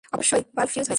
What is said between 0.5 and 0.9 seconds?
Bulb fuse হয়েছে।